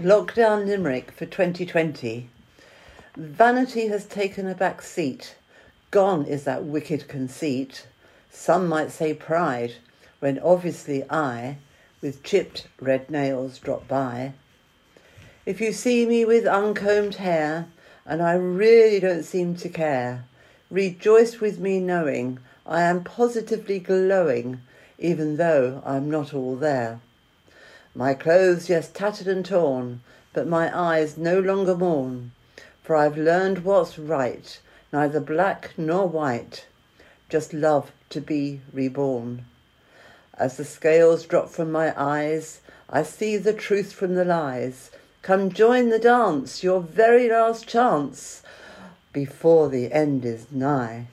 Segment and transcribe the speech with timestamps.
[0.00, 2.28] Lockdown Limerick for 2020.
[3.14, 5.36] Vanity has taken a back seat.
[5.90, 7.86] Gone is that wicked conceit.
[8.30, 9.74] Some might say pride,
[10.18, 11.58] when obviously I,
[12.00, 14.32] with chipped red nails, drop by.
[15.44, 17.68] If you see me with uncombed hair,
[18.06, 20.24] and I really don't seem to care,
[20.70, 24.62] rejoice with me knowing I am positively glowing,
[24.98, 27.00] even though I'm not all there.
[27.94, 30.00] My clothes, yes, tattered and torn,
[30.32, 32.32] but my eyes no longer mourn,
[32.82, 34.58] for I've learned what's right,
[34.92, 36.66] neither black nor white,
[37.28, 39.44] just love to be reborn.
[40.38, 44.90] As the scales drop from my eyes, I see the truth from the lies.
[45.20, 48.42] Come join the dance, your very last chance,
[49.12, 51.08] before the end is nigh.